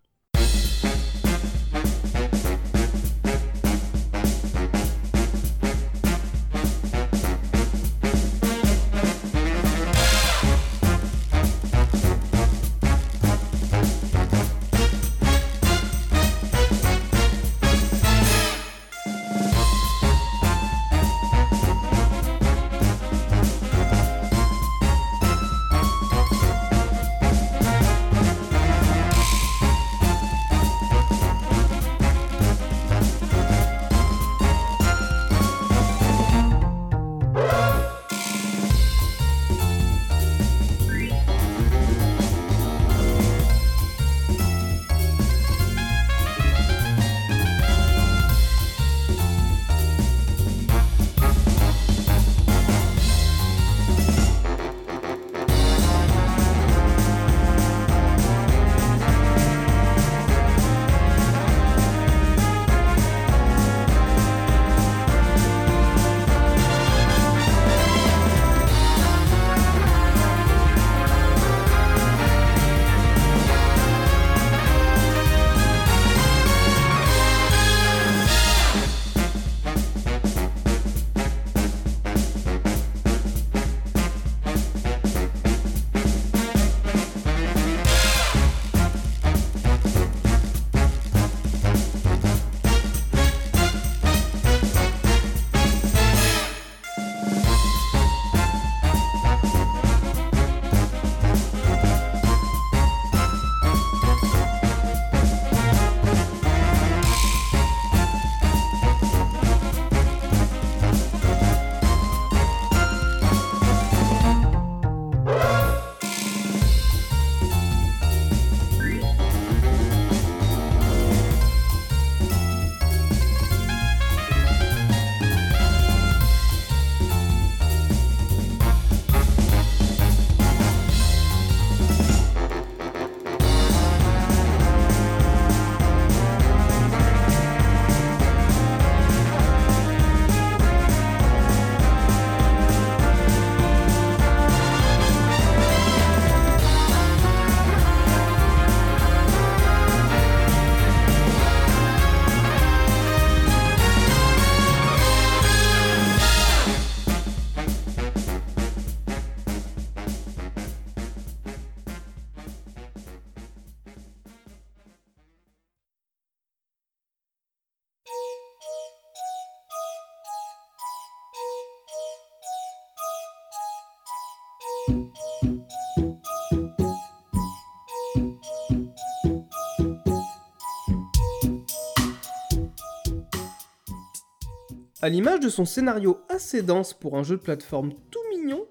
À 185.03 185.09
l'image 185.09 185.39
de 185.39 185.49
son 185.49 185.65
scénario 185.65 186.19
assez 186.29 186.61
dense 186.61 186.93
pour 186.93 187.17
un 187.17 187.23
jeu 187.23 187.37
de 187.37 187.41
plateforme 187.41 187.93
tout 188.11 188.19
mignon, 188.29 188.67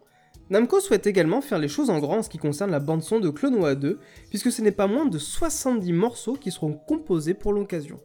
Namco 0.48 0.78
souhaite 0.78 1.08
également 1.08 1.40
faire 1.40 1.58
les 1.58 1.66
choses 1.66 1.90
en 1.90 1.98
grand 1.98 2.18
en 2.18 2.22
ce 2.22 2.28
qui 2.28 2.38
concerne 2.38 2.70
la 2.70 2.78
bande-son 2.78 3.18
de 3.18 3.30
Clonoa 3.30 3.74
2, 3.74 3.98
puisque 4.28 4.52
ce 4.52 4.62
n'est 4.62 4.70
pas 4.70 4.86
moins 4.86 5.06
de 5.06 5.18
70 5.18 5.92
morceaux 5.92 6.34
qui 6.34 6.52
seront 6.52 6.74
composés 6.74 7.34
pour 7.34 7.52
l'occasion. 7.52 7.98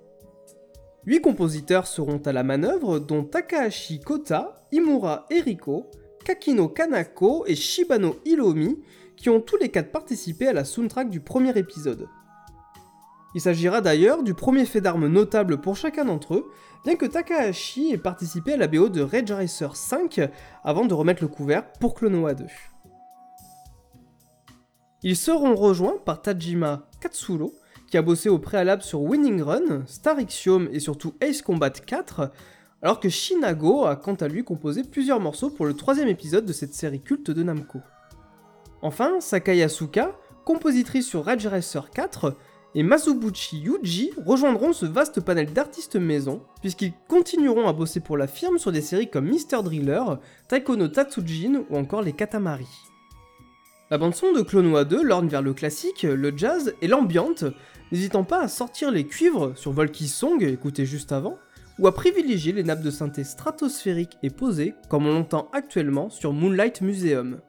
8 1.05 1.21
compositeurs 1.21 1.85
seront 1.85 2.17
à 2.25 2.33
la 2.33 2.43
manœuvre, 2.43 2.97
dont 2.97 3.23
Takahashi 3.23 3.99
Kota, 3.99 4.63
Imura 4.71 5.27
et 5.29 5.41
Riko, 5.41 5.91
Kakino 6.25 6.67
Kanako 6.67 7.45
et 7.45 7.55
Shibano 7.55 8.15
Hiromi, 8.25 8.79
qui 9.15 9.29
ont 9.29 9.39
tous 9.39 9.57
les 9.57 9.69
quatre 9.69 9.91
participé 9.91 10.47
à 10.47 10.53
la 10.53 10.65
soundtrack 10.65 11.09
du 11.09 11.19
premier 11.19 11.55
épisode. 11.57 12.09
Il 13.35 13.41
s'agira 13.41 13.79
d'ailleurs 13.79 14.23
du 14.23 14.33
premier 14.33 14.65
fait 14.65 14.81
d'armes 14.81 15.07
notable 15.07 15.61
pour 15.61 15.77
chacun 15.77 16.05
d'entre 16.05 16.35
eux, 16.35 16.51
bien 16.83 16.95
que 16.95 17.05
Takahashi 17.05 17.91
ait 17.91 17.97
participé 17.97 18.53
à 18.53 18.57
la 18.57 18.67
BO 18.67 18.89
de 18.89 19.01
Rage 19.01 19.31
Racer 19.31 19.75
5 19.75 20.21
avant 20.63 20.85
de 20.85 20.93
remettre 20.95 21.21
le 21.21 21.27
couvert 21.27 21.71
pour 21.73 21.93
Clonoa 21.93 22.33
2. 22.33 22.45
Ils 25.03 25.15
seront 25.15 25.53
rejoints 25.53 25.97
par 26.03 26.23
Tajima 26.23 26.89
Katsuro, 26.99 27.53
qui 27.88 27.97
a 27.97 28.01
bossé 28.01 28.29
au 28.29 28.39
préalable 28.39 28.81
sur 28.81 29.03
Winning 29.03 29.43
Run, 29.43 29.85
Star 29.85 30.19
Ixiom 30.19 30.67
et 30.71 30.79
surtout 30.79 31.13
Ace 31.21 31.43
Combat 31.43 31.69
4, 31.69 32.31
alors 32.85 32.99
que 32.99 33.09
Shinago 33.09 33.85
a 33.85 33.95
quant 33.95 34.13
à 34.13 34.27
lui 34.27 34.43
composé 34.43 34.83
plusieurs 34.83 35.19
morceaux 35.19 35.49
pour 35.49 35.65
le 35.65 35.73
troisième 35.73 36.07
épisode 36.07 36.45
de 36.45 36.53
cette 36.53 36.75
série 36.75 37.01
culte 37.01 37.31
de 37.31 37.41
Namco. 37.41 37.79
Enfin, 38.83 39.19
Sakai 39.21 39.63
Asuka, 39.63 40.15
compositrice 40.43 41.07
sur 41.07 41.25
Rage 41.25 41.47
Racer 41.47 41.89
4, 41.89 42.37
et 42.75 42.83
Masubuchi 42.83 43.57
Yuji 43.57 44.11
rejoindront 44.23 44.71
ce 44.71 44.85
vaste 44.85 45.19
panel 45.19 45.51
d'artistes 45.51 45.95
maison, 45.95 46.43
puisqu'ils 46.61 46.93
continueront 47.07 47.67
à 47.67 47.73
bosser 47.73 48.01
pour 48.01 48.17
la 48.17 48.27
firme 48.27 48.59
sur 48.59 48.71
des 48.71 48.81
séries 48.81 49.09
comme 49.09 49.31
Mr. 49.31 49.63
Driller, 49.63 50.03
Taiko 50.47 50.75
no 50.75 50.87
Tatsujin 50.87 51.63
ou 51.71 51.77
encore 51.77 52.03
les 52.03 52.13
Katamari. 52.13 52.67
La 53.89 53.97
bande-son 53.97 54.31
de 54.31 54.43
Clonoa 54.43 54.83
2 54.83 55.01
lorne 55.01 55.27
vers 55.27 55.41
le 55.41 55.55
classique, 55.55 56.03
le 56.03 56.37
jazz 56.37 56.75
et 56.83 56.87
l'ambiante, 56.87 57.45
n'hésitant 57.91 58.23
pas 58.23 58.41
à 58.41 58.47
sortir 58.47 58.91
les 58.91 59.07
cuivres 59.07 59.53
sur 59.57 59.71
Volky 59.71 60.07
Song, 60.07 60.43
écouté 60.43 60.85
juste 60.85 61.11
avant, 61.11 61.39
ou 61.79 61.88
à 61.88 61.93
privilégier 61.93 62.53
les 62.53 62.63
nappes 62.63 62.81
de 62.81 62.91
synthé 62.91 63.23
stratosphériques 63.23 64.17
et 64.23 64.29
posées, 64.29 64.75
comme 64.89 65.05
on 65.05 65.13
l'entend 65.13 65.49
actuellement 65.53 66.09
sur 66.09 66.33
Moonlight 66.33 66.81
Museum. 66.81 67.39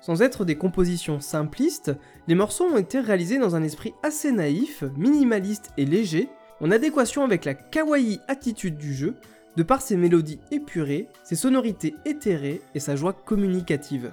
Sans 0.00 0.22
être 0.22 0.44
des 0.44 0.56
compositions 0.56 1.20
simplistes, 1.20 1.92
les 2.28 2.34
morceaux 2.34 2.64
ont 2.64 2.78
été 2.78 3.00
réalisés 3.00 3.38
dans 3.38 3.56
un 3.56 3.62
esprit 3.62 3.92
assez 4.02 4.32
naïf, 4.32 4.84
minimaliste 4.96 5.70
et 5.76 5.84
léger, 5.84 6.28
en 6.60 6.70
adéquation 6.70 7.24
avec 7.24 7.44
la 7.44 7.54
kawaii 7.54 8.20
attitude 8.26 8.76
du 8.76 8.94
jeu, 8.94 9.14
de 9.56 9.62
par 9.62 9.82
ses 9.82 9.96
mélodies 9.96 10.40
épurées, 10.50 11.08
ses 11.24 11.34
sonorités 11.34 11.94
éthérées 12.04 12.62
et 12.74 12.80
sa 12.80 12.96
joie 12.96 13.12
communicative. 13.12 14.12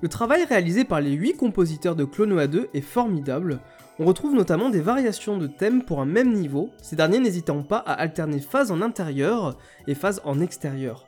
Le 0.00 0.08
travail 0.08 0.44
réalisé 0.44 0.84
par 0.84 1.00
les 1.00 1.12
8 1.12 1.36
compositeurs 1.36 1.94
de 1.94 2.04
Clonoa 2.04 2.48
2 2.48 2.70
est 2.74 2.80
formidable, 2.80 3.60
on 3.98 4.06
retrouve 4.06 4.34
notamment 4.34 4.70
des 4.70 4.80
variations 4.80 5.36
de 5.36 5.46
thèmes 5.46 5.84
pour 5.84 6.00
un 6.00 6.06
même 6.06 6.32
niveau, 6.32 6.70
ces 6.82 6.96
derniers 6.96 7.20
n'hésitant 7.20 7.62
pas 7.62 7.78
à 7.78 7.92
alterner 7.92 8.40
phase 8.40 8.70
en 8.70 8.80
intérieur 8.80 9.58
et 9.86 9.94
phase 9.94 10.22
en 10.24 10.40
extérieur. 10.40 11.06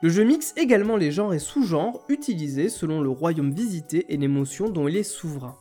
Le 0.00 0.08
jeu 0.08 0.22
mixe 0.22 0.54
également 0.56 0.96
les 0.96 1.10
genres 1.10 1.34
et 1.34 1.40
sous-genres 1.40 2.04
utilisés 2.08 2.68
selon 2.68 3.00
le 3.00 3.08
royaume 3.08 3.52
visité 3.52 4.06
et 4.08 4.16
l'émotion 4.16 4.68
dont 4.68 4.86
il 4.86 4.96
est 4.96 5.02
souverain. 5.02 5.56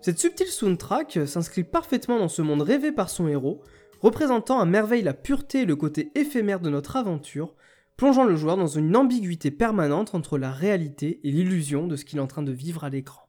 Cette 0.00 0.18
subtile 0.18 0.48
soundtrack 0.48 1.20
s'inscrit 1.26 1.62
parfaitement 1.62 2.18
dans 2.18 2.26
ce 2.26 2.42
monde 2.42 2.62
rêvé 2.62 2.90
par 2.90 3.08
son 3.08 3.28
héros, 3.28 3.62
représentant 4.00 4.58
à 4.58 4.64
merveille 4.64 5.02
la 5.02 5.14
pureté 5.14 5.60
et 5.60 5.66
le 5.66 5.76
côté 5.76 6.10
éphémère 6.16 6.58
de 6.58 6.70
notre 6.70 6.96
aventure, 6.96 7.54
plongeant 7.96 8.24
le 8.24 8.34
joueur 8.34 8.56
dans 8.56 8.66
une 8.66 8.96
ambiguïté 8.96 9.52
permanente 9.52 10.16
entre 10.16 10.38
la 10.38 10.50
réalité 10.50 11.20
et 11.22 11.30
l'illusion 11.30 11.86
de 11.86 11.94
ce 11.94 12.04
qu'il 12.04 12.18
est 12.18 12.22
en 12.22 12.26
train 12.26 12.42
de 12.42 12.50
vivre 12.50 12.82
à 12.82 12.90
l'écran. 12.90 13.21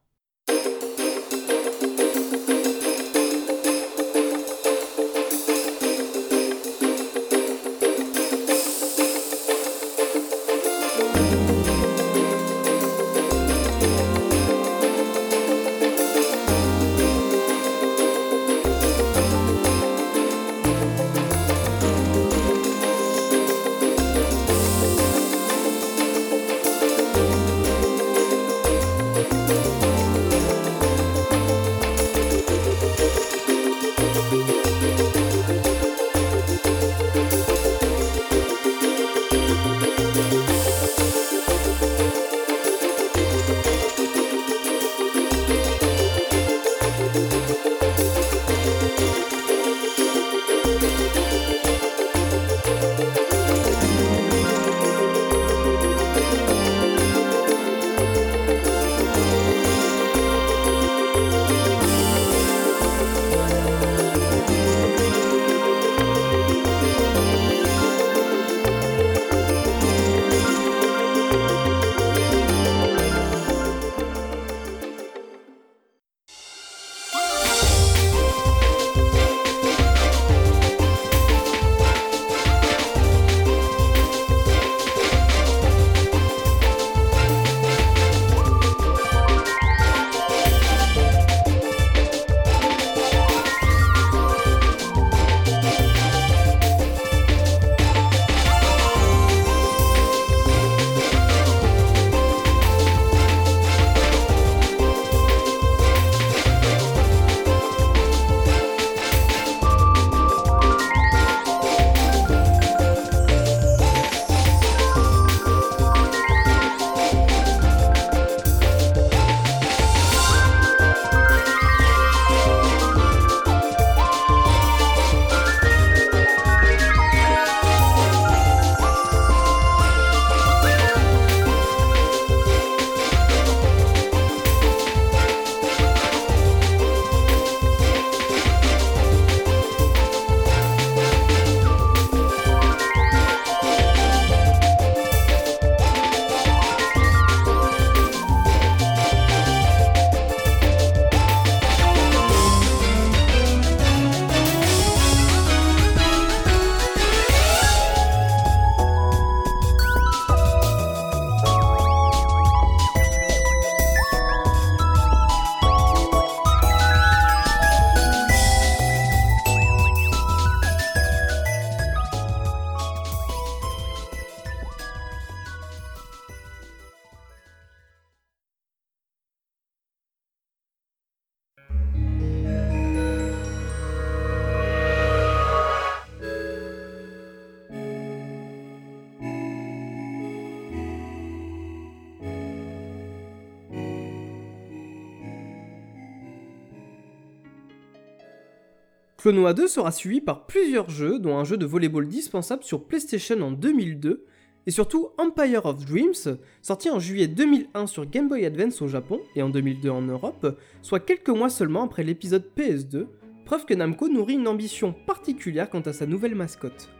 Clonoa 199.24 199.54
2 199.54 199.68
sera 199.68 199.90
suivi 199.90 200.20
par 200.20 200.44
plusieurs 200.44 200.90
jeux, 200.90 201.18
dont 201.18 201.38
un 201.38 201.44
jeu 201.44 201.56
de 201.56 201.64
volleyball 201.64 202.06
dispensable 202.06 202.62
sur 202.62 202.84
PlayStation 202.84 203.40
en 203.40 203.52
2002, 203.52 204.26
et 204.66 204.70
surtout 204.70 205.08
Empire 205.16 205.64
of 205.64 205.86
Dreams, 205.86 206.36
sorti 206.60 206.90
en 206.90 206.98
juillet 206.98 207.26
2001 207.26 207.86
sur 207.86 208.04
Game 208.04 208.28
Boy 208.28 208.44
Advance 208.44 208.82
au 208.82 208.86
Japon 208.86 209.22
et 209.34 209.40
en 209.40 209.48
2002 209.48 209.88
en 209.88 210.02
Europe, 210.02 210.60
soit 210.82 211.00
quelques 211.00 211.30
mois 211.30 211.48
seulement 211.48 211.84
après 211.84 212.04
l'épisode 212.04 212.44
PS2, 212.54 213.06
preuve 213.46 213.64
que 213.64 213.72
Namco 213.72 214.10
nourrit 214.10 214.34
une 214.34 214.46
ambition 214.46 214.92
particulière 214.92 215.70
quant 215.70 215.80
à 215.80 215.94
sa 215.94 216.04
nouvelle 216.04 216.34
mascotte. 216.34 216.90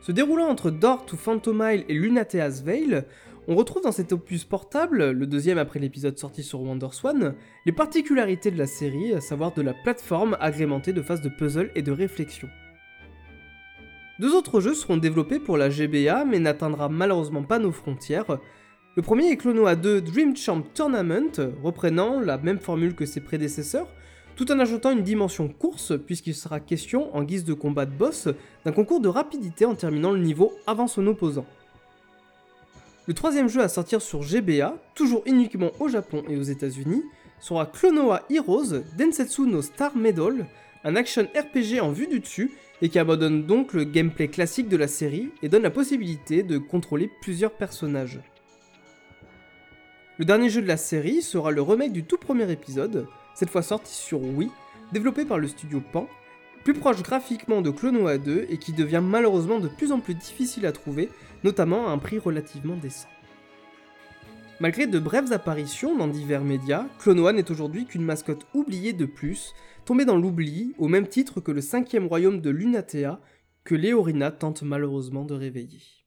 Se 0.00 0.12
déroulant 0.12 0.48
entre 0.48 0.70
Dort 0.70 1.04
ou 1.12 1.16
Phantomile 1.16 1.84
et 1.90 1.92
Lunatea's 1.92 2.62
Veil, 2.62 3.02
on 3.50 3.54
retrouve 3.54 3.82
dans 3.82 3.92
cet 3.92 4.12
opus 4.12 4.44
portable, 4.44 5.10
le 5.10 5.26
deuxième 5.26 5.56
après 5.56 5.80
l'épisode 5.80 6.18
sorti 6.18 6.42
sur 6.42 6.60
WonderSwan, 6.60 7.34
les 7.64 7.72
particularités 7.72 8.50
de 8.50 8.58
la 8.58 8.66
série, 8.66 9.14
à 9.14 9.22
savoir 9.22 9.54
de 9.54 9.62
la 9.62 9.72
plateforme 9.72 10.36
agrémentée 10.38 10.92
de 10.92 11.00
phases 11.00 11.22
de 11.22 11.30
puzzle 11.30 11.70
et 11.74 11.80
de 11.80 11.90
réflexion. 11.90 12.50
Deux 14.20 14.34
autres 14.34 14.60
jeux 14.60 14.74
seront 14.74 14.98
développés 14.98 15.38
pour 15.38 15.56
la 15.56 15.70
GBA 15.70 16.26
mais 16.26 16.40
n'atteindra 16.40 16.90
malheureusement 16.90 17.42
pas 17.42 17.58
nos 17.58 17.72
frontières. 17.72 18.38
Le 18.96 19.02
premier 19.02 19.30
est 19.30 19.38
Clonoa 19.38 19.76
2 19.76 20.02
Dream 20.02 20.36
Champ 20.36 20.60
Tournament, 20.60 21.40
reprenant 21.62 22.20
la 22.20 22.36
même 22.36 22.58
formule 22.58 22.94
que 22.94 23.06
ses 23.06 23.22
prédécesseurs, 23.22 23.88
tout 24.36 24.52
en 24.52 24.58
ajoutant 24.58 24.90
une 24.90 25.02
dimension 25.02 25.48
course 25.48 25.94
puisqu'il 26.06 26.34
sera 26.34 26.60
question, 26.60 27.16
en 27.16 27.22
guise 27.22 27.46
de 27.46 27.54
combat 27.54 27.86
de 27.86 27.96
boss, 27.96 28.28
d'un 28.66 28.72
concours 28.72 29.00
de 29.00 29.08
rapidité 29.08 29.64
en 29.64 29.74
terminant 29.74 30.12
le 30.12 30.20
niveau 30.20 30.52
avant 30.66 30.86
son 30.86 31.06
opposant. 31.06 31.46
Le 33.08 33.14
troisième 33.14 33.48
jeu 33.48 33.62
à 33.62 33.68
sortir 33.68 34.02
sur 34.02 34.20
GBA, 34.20 34.76
toujours 34.94 35.22
uniquement 35.24 35.70
au 35.80 35.88
Japon 35.88 36.24
et 36.28 36.36
aux 36.36 36.42
États-Unis, 36.42 37.02
sera 37.40 37.64
Clonoa 37.64 38.20
Heroes 38.28 38.82
Densetsu 38.98 39.46
no 39.46 39.62
Star 39.62 39.96
Medal, 39.96 40.44
un 40.84 40.94
action 40.94 41.22
RPG 41.22 41.80
en 41.80 41.90
vue 41.90 42.06
du 42.06 42.20
dessus 42.20 42.52
et 42.82 42.90
qui 42.90 42.98
abandonne 42.98 43.46
donc 43.46 43.72
le 43.72 43.84
gameplay 43.84 44.28
classique 44.28 44.68
de 44.68 44.76
la 44.76 44.88
série 44.88 45.30
et 45.42 45.48
donne 45.48 45.62
la 45.62 45.70
possibilité 45.70 46.42
de 46.42 46.58
contrôler 46.58 47.10
plusieurs 47.22 47.52
personnages. 47.52 48.20
Le 50.18 50.26
dernier 50.26 50.50
jeu 50.50 50.60
de 50.60 50.68
la 50.68 50.76
série 50.76 51.22
sera 51.22 51.50
le 51.50 51.62
remake 51.62 51.92
du 51.92 52.04
tout 52.04 52.18
premier 52.18 52.52
épisode, 52.52 53.06
cette 53.34 53.48
fois 53.48 53.62
sorti 53.62 53.94
sur 53.94 54.20
Wii, 54.20 54.50
développé 54.92 55.24
par 55.24 55.38
le 55.38 55.48
studio 55.48 55.80
Pan, 55.92 56.06
plus 56.64 56.74
proche 56.74 57.02
graphiquement 57.02 57.62
de 57.62 57.70
Clonoa 57.70 58.18
2 58.18 58.46
et 58.48 58.58
qui 58.58 58.72
devient 58.72 59.02
malheureusement 59.02 59.60
de 59.60 59.68
plus 59.68 59.92
en 59.92 60.00
plus 60.00 60.14
difficile 60.14 60.66
à 60.66 60.72
trouver 60.72 61.08
notamment 61.44 61.88
à 61.88 61.90
un 61.90 61.98
prix 61.98 62.18
relativement 62.18 62.76
décent. 62.76 63.08
Malgré 64.60 64.88
de 64.88 64.98
brèves 64.98 65.32
apparitions 65.32 65.96
dans 65.96 66.08
divers 66.08 66.42
médias, 66.42 66.86
Clone 66.98 67.36
n'est 67.36 67.50
aujourd'hui 67.50 67.86
qu'une 67.86 68.02
mascotte 68.02 68.44
oubliée 68.54 68.92
de 68.92 69.06
plus, 69.06 69.54
tombée 69.84 70.04
dans 70.04 70.16
l'oubli 70.16 70.74
au 70.78 70.88
même 70.88 71.06
titre 71.06 71.40
que 71.40 71.52
le 71.52 71.60
cinquième 71.60 72.06
royaume 72.06 72.40
de 72.40 72.50
Lunatea 72.50 73.20
que 73.62 73.76
Léorina 73.76 74.32
tente 74.32 74.62
malheureusement 74.62 75.24
de 75.24 75.34
réveiller. 75.34 75.97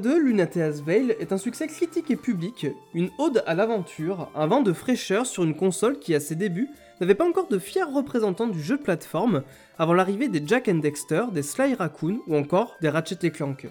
2, 0.00 0.18
Lunatea's 0.18 0.80
Veil 0.80 1.14
est 1.20 1.32
un 1.32 1.38
succès 1.38 1.66
critique 1.66 2.10
et 2.10 2.16
public, 2.16 2.66
une 2.94 3.10
ode 3.18 3.44
à 3.46 3.54
l'aventure, 3.54 4.30
un 4.34 4.46
vent 4.46 4.62
de 4.62 4.72
fraîcheur 4.72 5.26
sur 5.26 5.44
une 5.44 5.54
console 5.54 5.98
qui, 5.98 6.14
à 6.14 6.20
ses 6.20 6.34
débuts, 6.34 6.70
n'avait 7.00 7.14
pas 7.14 7.28
encore 7.28 7.48
de 7.48 7.58
fiers 7.58 7.82
représentants 7.82 8.46
du 8.46 8.60
jeu 8.60 8.78
de 8.78 8.82
plateforme 8.82 9.42
avant 9.78 9.92
l'arrivée 9.92 10.28
des 10.28 10.42
Jack 10.44 10.68
and 10.68 10.76
Dexter, 10.78 11.24
des 11.32 11.42
Sly 11.42 11.74
Raccoon 11.74 12.20
ou 12.26 12.36
encore 12.36 12.76
des 12.80 12.88
Ratchet 12.88 13.30
Clank. 13.30 13.68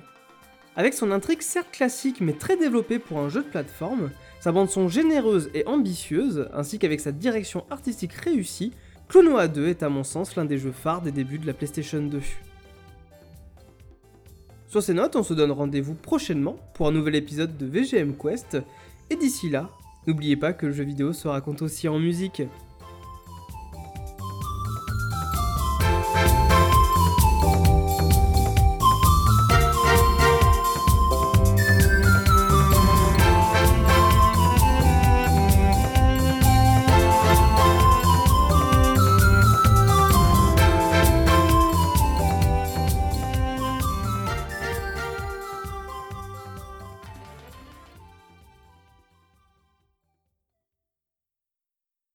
Avec 0.75 0.93
son 0.93 1.11
intrigue 1.11 1.41
certes 1.41 1.71
classique 1.71 2.21
mais 2.21 2.33
très 2.33 2.55
développée 2.55 2.99
pour 2.99 3.19
un 3.19 3.29
jeu 3.29 3.41
de 3.41 3.49
plateforme, 3.49 4.11
sa 4.39 4.51
bande 4.51 4.69
son 4.69 4.87
généreuse 4.87 5.49
et 5.53 5.65
ambitieuse, 5.67 6.47
ainsi 6.53 6.79
qu'avec 6.79 7.01
sa 7.01 7.11
direction 7.11 7.65
artistique 7.69 8.13
réussie, 8.13 8.73
Clonoa 9.09 9.47
2 9.47 9.67
est 9.67 9.83
à 9.83 9.89
mon 9.89 10.03
sens 10.03 10.35
l'un 10.35 10.45
des 10.45 10.59
jeux 10.59 10.71
phares 10.71 11.01
des 11.01 11.11
débuts 11.11 11.39
de 11.39 11.47
la 11.47 11.53
PlayStation 11.53 12.01
2. 12.01 12.21
Sur 14.69 14.83
ces 14.83 14.93
notes, 14.93 15.15
on 15.15 15.23
se 15.23 15.33
donne 15.33 15.51
rendez-vous 15.51 15.95
prochainement 15.95 16.55
pour 16.75 16.87
un 16.87 16.91
nouvel 16.91 17.15
épisode 17.15 17.57
de 17.57 17.65
VGM 17.65 18.13
Quest, 18.15 18.59
et 19.09 19.15
d'ici 19.15 19.49
là, 19.49 19.71
n'oubliez 20.05 20.35
pas 20.35 20.53
que 20.53 20.67
le 20.67 20.71
jeu 20.71 20.83
vidéo 20.83 21.11
se 21.11 21.27
raconte 21.27 21.63
aussi 21.63 21.87
en 21.87 21.97
musique. 21.97 22.43